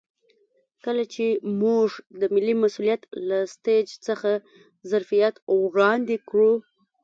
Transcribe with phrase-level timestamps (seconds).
[0.85, 1.25] کله چې
[1.61, 1.87] موږ
[2.19, 4.31] د ملي مسوولیت له سټیج څخه
[4.91, 5.35] ظرفیت
[5.73, 6.53] وړاندې کړو.